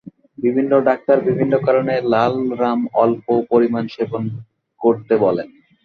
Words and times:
বিভিন্ন 0.37 0.71
ডাক্তার 0.87 1.17
বিভিন্ন 1.27 1.53
কারণে 1.65 1.93
লাল 2.13 2.35
রাম 2.53 2.81
অল্প 2.95 3.25
পরিমান 3.51 3.85
সেবন 3.87 4.23
করতে 4.81 5.13
বলেন। 5.17 5.49